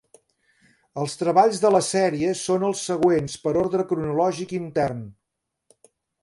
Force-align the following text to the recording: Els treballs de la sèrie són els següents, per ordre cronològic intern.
Els 1.01 1.17
treballs 1.19 1.59
de 1.65 1.69
la 1.75 1.81
sèrie 1.87 2.31
són 2.39 2.65
els 2.71 2.81
següents, 2.93 3.37
per 3.45 3.53
ordre 3.65 3.87
cronològic 3.93 4.57
intern. 4.63 5.07